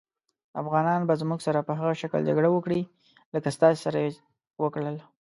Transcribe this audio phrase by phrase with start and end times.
[0.61, 2.81] افغانان به زموږ سره په هغه شکل جګړه وکړي
[3.33, 4.09] لکه ستاسې سره یې
[4.63, 4.91] وکړه.